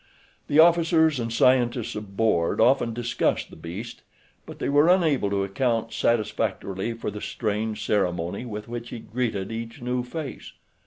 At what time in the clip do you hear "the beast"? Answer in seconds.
3.51-4.01